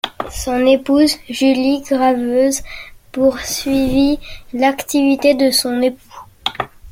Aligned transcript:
Son 0.31 0.65
épouse 0.65 1.15
Julie, 1.29 1.81
graveuse, 1.83 2.63
poursuivit 3.11 4.17
l'activité 4.51 5.35
de 5.35 5.51
son 5.51 5.79
époux. 5.79 6.21